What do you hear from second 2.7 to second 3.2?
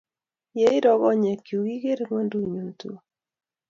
tukul.